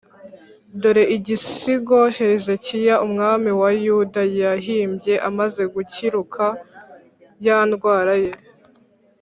[0.81, 6.43] Dore igisigo Hezekiya, umwami wa Yuda, yahimbye amaze gukiruka
[7.45, 8.33] ya ndwara ye.